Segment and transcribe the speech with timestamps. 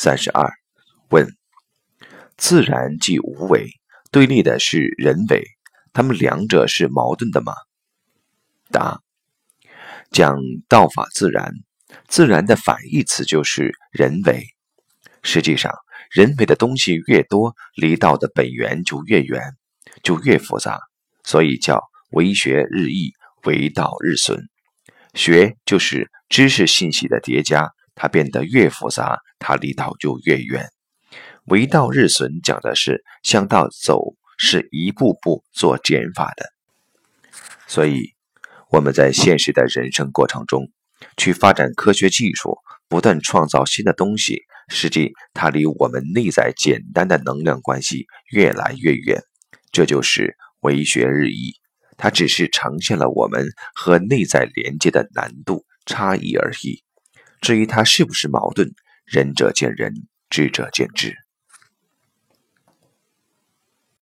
[0.00, 0.48] 三十二，
[1.10, 1.26] 问：
[2.36, 3.68] 自然即无为，
[4.12, 5.42] 对立的是人为，
[5.92, 7.52] 他们两者是矛盾的吗？
[8.70, 9.00] 答：
[10.12, 10.38] 讲
[10.68, 11.52] 道法自然，
[12.06, 14.46] 自然的反义词就是人为。
[15.24, 15.74] 实际上，
[16.12, 19.42] 人为的东西越多，离道的本源就越远，
[20.04, 20.78] 就越复杂，
[21.24, 24.48] 所以叫为学日益，为道日损。
[25.14, 27.72] 学就是知识信息的叠加。
[28.00, 30.68] 它变得越复杂，它离道就越远。
[31.44, 36.46] 为道日损，讲的是向道走是一步步做减法的。
[37.66, 38.14] 所以
[38.70, 40.70] 我们在现实的人生过程中，
[41.16, 49.22] 去发展科学技术，不断创造新的东西，实际它离我们内在简单的能量关系越来越远。
[49.72, 51.54] 这就是为学日益，
[51.96, 56.82] 它只是呈现了我们和内在连接的难度差异而已。
[57.40, 58.74] 至于它是不是矛盾，
[59.10, 59.94] 仁者见仁，
[60.28, 61.27] 智者见智。